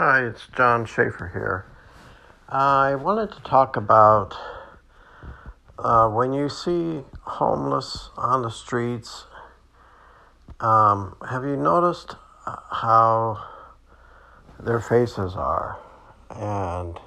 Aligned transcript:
Hi, 0.00 0.26
it's 0.26 0.46
John 0.56 0.86
Schaefer 0.86 1.32
here. 1.34 1.66
I 2.48 2.94
wanted 2.94 3.32
to 3.32 3.40
talk 3.42 3.74
about 3.74 4.32
uh, 5.76 6.08
when 6.08 6.32
you 6.32 6.48
see 6.48 7.02
homeless 7.22 8.10
on 8.16 8.42
the 8.42 8.48
streets, 8.48 9.24
um, 10.60 11.16
have 11.28 11.42
you 11.42 11.56
noticed 11.56 12.14
how 12.46 13.44
their 14.60 14.78
faces 14.78 15.34
are 15.34 15.80
and 16.30 17.00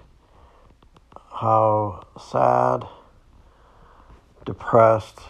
how 1.35 2.05
sad, 2.19 2.83
depressed, 4.45 5.21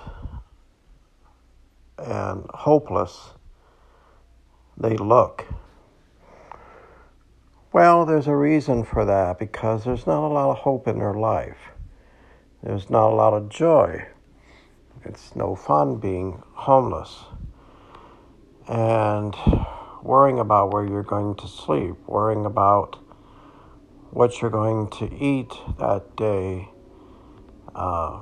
and 2.00 2.44
hopeless 2.56 3.36
they 4.76 4.98
look? 4.98 5.46
Well, 7.74 8.06
there's 8.06 8.28
a 8.28 8.36
reason 8.36 8.84
for 8.84 9.06
that 9.06 9.40
because 9.40 9.86
there's 9.86 10.06
not 10.06 10.28
a 10.28 10.28
lot 10.28 10.52
of 10.52 10.58
hope 10.58 10.90
in 10.90 11.00
their 11.00 11.14
life. 11.14 11.72
There's 12.62 12.90
not 12.90 13.12
a 13.12 13.16
lot 13.16 13.34
of 13.34 13.48
joy. 13.48 14.08
It's 15.06 15.34
no 15.38 15.56
fun 15.56 15.96
being 15.96 16.44
homeless 16.52 17.24
and 18.68 19.34
worrying 20.04 20.40
about 20.40 20.74
where 20.74 20.86
you're 20.86 21.02
going 21.02 21.36
to 21.36 21.48
sleep, 21.48 21.96
worrying 22.08 22.46
about 22.46 23.00
what 24.10 24.42
you're 24.42 24.52
going 24.52 24.90
to 24.90 25.06
eat 25.16 25.54
that 25.80 26.18
day, 26.18 26.68
uh, 27.74 28.20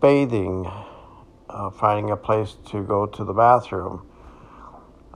bathing, 0.00 0.70
uh, 1.50 1.70
finding 1.70 2.12
a 2.12 2.16
place 2.16 2.54
to 2.68 2.84
go 2.84 3.06
to 3.06 3.24
the 3.24 3.32
bathroom, 3.32 4.06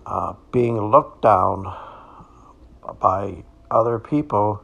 uh, 0.05 0.33
being 0.51 0.91
looked 0.91 1.23
down 1.23 1.63
by 3.01 3.45
other 3.73 3.99
people 3.99 4.63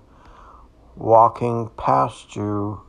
walking 0.97 1.71
past 1.77 2.37
you 2.37 2.83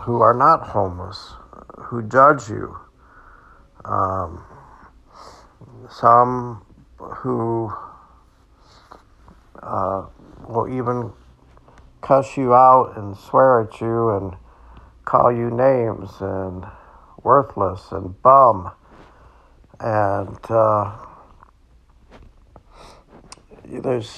who 0.00 0.20
are 0.20 0.34
not 0.34 0.68
homeless, 0.68 1.34
who 1.78 2.02
judge 2.02 2.48
you. 2.48 2.76
Um, 3.84 4.44
some 5.90 6.64
who 6.98 7.72
uh, 9.62 10.06
will 10.48 10.68
even 10.68 11.12
cuss 12.00 12.36
you 12.36 12.54
out 12.54 12.96
and 12.96 13.16
swear 13.16 13.62
at 13.62 13.80
you 13.80 14.10
and 14.10 14.36
call 15.04 15.32
you 15.32 15.50
names 15.50 16.10
and 16.20 16.66
worthless 17.22 17.92
and 17.92 18.20
bum. 18.22 18.72
And 19.80 20.38
uh, 20.50 20.96
there's 23.64 24.10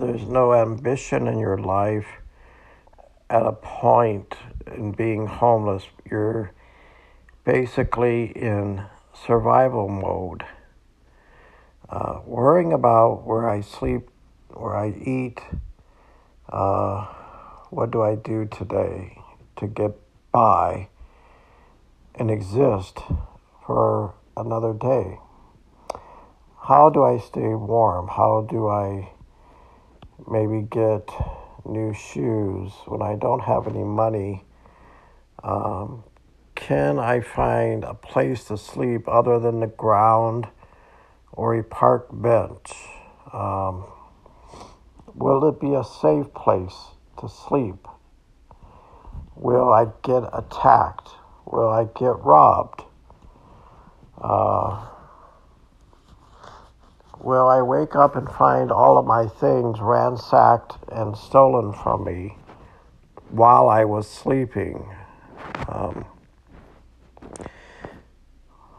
there's 0.00 0.26
no 0.26 0.54
ambition 0.54 1.26
in 1.26 1.38
your 1.38 1.58
life 1.58 2.06
at 3.28 3.44
a 3.44 3.52
point 3.52 4.34
in 4.66 4.92
being 4.92 5.26
homeless. 5.26 5.84
You're 6.10 6.52
basically 7.44 8.26
in 8.36 8.86
survival 9.12 9.88
mode. 9.88 10.44
Uh, 11.88 12.20
worrying 12.24 12.72
about 12.72 13.26
where 13.26 13.48
I 13.48 13.60
sleep, 13.60 14.08
where 14.48 14.76
I 14.76 14.90
eat, 14.90 15.40
uh, 16.48 17.06
what 17.68 17.90
do 17.90 18.02
I 18.02 18.14
do 18.14 18.46
today 18.46 19.18
to 19.56 19.66
get 19.66 19.92
by 20.32 20.88
and 22.14 22.30
exist 22.30 23.00
for 23.66 24.14
another 24.36 24.72
day? 24.72 25.18
How 26.62 26.88
do 26.88 27.04
I 27.04 27.18
stay 27.18 27.54
warm? 27.54 28.08
How 28.08 28.46
do 28.48 28.68
I 28.68 29.10
maybe 30.28 30.62
get 30.62 31.08
new 31.64 31.94
shoes 31.94 32.72
when 32.86 33.02
I 33.02 33.14
don't 33.16 33.40
have 33.40 33.66
any 33.66 33.84
money? 33.84 34.44
Um, 35.42 36.04
can 36.54 36.98
I 36.98 37.20
find 37.20 37.84
a 37.84 37.94
place 37.94 38.44
to 38.44 38.58
sleep 38.58 39.08
other 39.08 39.38
than 39.38 39.60
the 39.60 39.66
ground 39.66 40.48
or 41.32 41.54
a 41.54 41.64
park 41.64 42.08
bench? 42.10 42.72
Um, 43.32 43.84
will 45.14 45.48
it 45.48 45.60
be 45.60 45.74
a 45.74 45.84
safe 45.84 46.32
place 46.34 46.76
to 47.20 47.28
sleep? 47.28 47.86
Will 49.36 49.72
I 49.72 49.86
get 50.02 50.24
attacked? 50.32 51.08
Will 51.46 51.68
I 51.68 51.84
get 51.84 52.18
robbed? 52.22 52.82
Uh, 54.20 54.86
will 57.22 57.48
I 57.48 57.62
wake 57.62 57.94
up 57.94 58.16
and 58.16 58.28
find 58.28 58.70
all 58.70 58.98
of 58.98 59.06
my 59.06 59.26
things 59.26 59.78
ransacked 59.80 60.76
and 60.90 61.16
stolen 61.16 61.72
from 61.72 62.04
me 62.04 62.36
while 63.28 63.68
I 63.68 63.84
was 63.84 64.08
sleeping? 64.08 64.88
Um, 65.68 66.04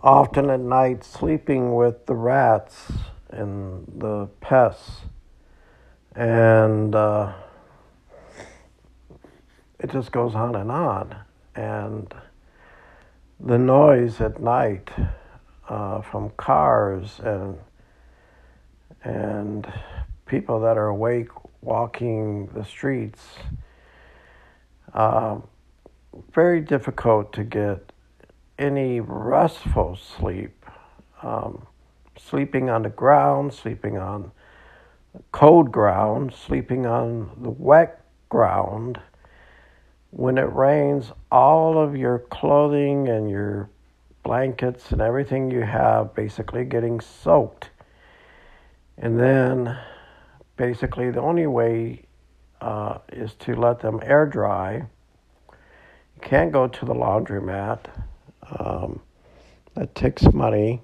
often 0.03 0.49
at 0.49 0.59
night, 0.59 1.03
sleeping 1.03 1.75
with 1.75 2.05
the 2.05 2.15
rats 2.15 2.91
and 3.29 3.85
the 3.97 4.27
pests, 4.41 5.01
and 6.15 6.95
uh, 6.95 7.33
it 9.79 9.91
just 9.91 10.11
goes 10.11 10.35
on 10.35 10.55
and 10.55 10.71
on. 10.71 11.15
And 11.55 12.13
the 13.39 13.57
noise 13.57 14.21
at 14.21 14.41
night 14.41 14.89
uh, 15.69 16.01
from 16.01 16.31
cars 16.31 17.19
and 17.23 17.57
and 19.03 19.71
people 20.25 20.59
that 20.61 20.77
are 20.77 20.87
awake 20.87 21.29
walking 21.61 22.47
the 22.47 22.63
streets. 22.63 23.21
Uh, 24.93 25.39
very 26.33 26.61
difficult 26.61 27.31
to 27.33 27.43
get 27.43 27.91
any 28.59 28.99
restful 28.99 29.95
sleep. 29.95 30.65
Um, 31.23 31.67
sleeping 32.17 32.69
on 32.69 32.83
the 32.83 32.89
ground, 32.89 33.53
sleeping 33.53 33.97
on 33.97 34.31
cold 35.31 35.71
ground, 35.71 36.33
sleeping 36.33 36.85
on 36.85 37.31
the 37.41 37.49
wet 37.49 38.03
ground. 38.29 38.99
When 40.11 40.37
it 40.37 40.51
rains, 40.53 41.11
all 41.31 41.77
of 41.77 41.95
your 41.95 42.19
clothing 42.19 43.07
and 43.07 43.29
your 43.29 43.69
blankets 44.23 44.91
and 44.91 45.01
everything 45.01 45.49
you 45.49 45.61
have 45.61 46.13
basically 46.13 46.65
getting 46.65 46.99
soaked. 46.99 47.69
And 49.01 49.19
then 49.19 49.77
basically 50.57 51.09
the 51.09 51.21
only 51.21 51.47
way 51.47 52.03
uh, 52.61 52.99
is 53.11 53.33
to 53.35 53.55
let 53.55 53.79
them 53.79 53.99
air 54.03 54.27
dry 54.27 54.75
You 54.75 56.21
can't 56.21 56.51
go 56.51 56.67
to 56.67 56.85
the 56.85 56.93
laundromat. 56.93 57.87
Um, 58.59 59.01
that 59.75 59.95
takes 59.95 60.23
money. 60.33 60.81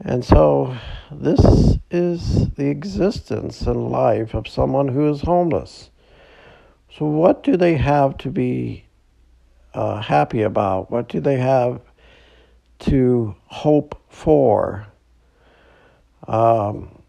And 0.00 0.24
so, 0.24 0.76
this 1.12 1.78
is 1.90 2.50
the 2.50 2.68
existence 2.68 3.62
and 3.62 3.90
life 3.90 4.34
of 4.34 4.48
someone 4.48 4.88
who 4.88 5.08
is 5.08 5.20
homeless. 5.20 5.90
So, 6.90 7.06
what 7.06 7.44
do 7.44 7.56
they 7.56 7.76
have 7.76 8.18
to 8.18 8.30
be 8.30 8.86
uh, 9.72 10.00
happy 10.02 10.42
about? 10.42 10.90
What 10.90 11.08
do 11.08 11.20
they 11.20 11.36
have 11.38 11.80
to 12.80 13.36
hope 13.46 14.02
for? 14.08 14.88
Um, 16.26 17.02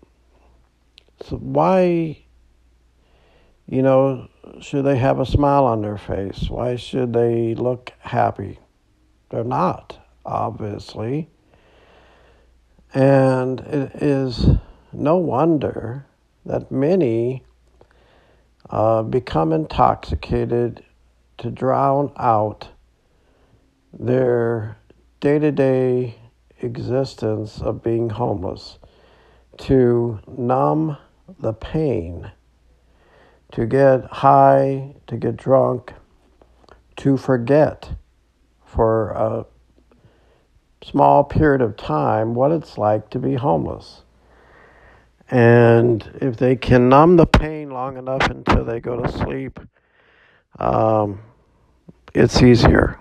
so, 1.23 1.37
why, 1.37 2.23
you 3.67 3.81
know, 3.81 4.27
should 4.61 4.85
they 4.85 4.97
have 4.97 5.19
a 5.19 5.25
smile 5.25 5.65
on 5.65 5.81
their 5.81 5.97
face? 5.97 6.49
Why 6.49 6.75
should 6.75 7.13
they 7.13 7.55
look 7.55 7.93
happy? 7.99 8.59
They're 9.29 9.43
not, 9.43 9.99
obviously. 10.25 11.29
And 12.93 13.59
it 13.61 13.95
is 14.01 14.47
no 14.93 15.17
wonder 15.17 16.05
that 16.45 16.71
many 16.71 17.43
uh, 18.69 19.03
become 19.03 19.51
intoxicated 19.51 20.83
to 21.37 21.51
drown 21.51 22.11
out 22.17 22.69
their 23.91 24.77
day 25.19 25.39
to 25.39 25.51
day 25.51 26.15
existence 26.61 27.61
of 27.61 27.83
being 27.83 28.09
homeless, 28.09 28.79
to 29.57 30.19
numb 30.27 30.97
the 31.39 31.53
pain 31.53 32.31
to 33.55 33.65
get 33.65 34.03
high, 34.05 34.93
to 35.07 35.15
get 35.15 35.37
drunk, 35.37 35.93
to 36.97 37.15
forget 37.15 37.91
for 38.65 39.11
a 39.11 39.45
small 40.83 41.23
period 41.23 41.61
of 41.61 41.77
time 41.77 42.33
what 42.33 42.51
it's 42.51 42.77
like 42.77 43.09
to 43.09 43.17
be 43.17 43.35
homeless. 43.35 44.01
And 45.31 46.17
if 46.21 46.35
they 46.35 46.57
can 46.57 46.89
numb 46.89 47.15
the 47.15 47.25
pain 47.25 47.71
long 47.71 47.97
enough 47.97 48.29
until 48.29 48.65
they 48.65 48.81
go 48.81 49.01
to 49.01 49.09
sleep, 49.09 49.59
um, 50.59 51.21
it's 52.13 52.41
easier. 52.41 52.99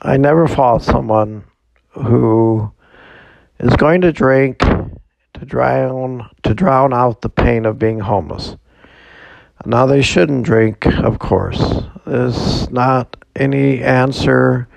I 0.00 0.16
never 0.16 0.46
fault 0.46 0.82
someone 0.82 1.44
who 1.88 2.72
is 3.58 3.74
going 3.76 4.00
to 4.02 4.12
drink 4.12 4.58
to 4.58 5.44
drown 5.44 6.28
to 6.42 6.54
drown 6.54 6.92
out 6.92 7.20
the 7.20 7.28
pain 7.28 7.66
of 7.66 7.78
being 7.78 8.00
homeless. 8.00 8.56
Now 9.64 9.86
they 9.86 10.02
shouldn't 10.02 10.44
drink, 10.44 10.86
of 10.86 11.18
course. 11.18 11.82
It's 12.06 12.70
not 12.70 13.16
any 13.34 13.82
answer. 13.82 14.68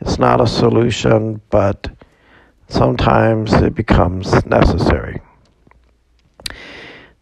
It's 0.00 0.18
not 0.18 0.40
a 0.40 0.46
solution, 0.46 1.42
but 1.50 1.90
sometimes 2.68 3.52
it 3.52 3.74
becomes 3.74 4.46
necessary. 4.46 5.20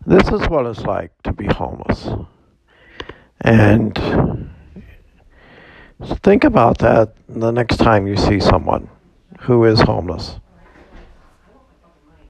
This 0.06 0.28
is 0.28 0.48
what 0.48 0.66
it's 0.66 0.82
like 0.82 1.10
to 1.24 1.32
be 1.32 1.46
homeless. 1.46 2.08
And 3.40 3.98
think 6.00 6.44
about 6.44 6.78
that 6.78 7.14
the 7.28 7.50
next 7.50 7.78
time 7.78 8.06
you 8.06 8.16
see 8.16 8.38
someone 8.38 8.88
who 9.40 9.64
is 9.64 9.80
homeless. 9.80 10.38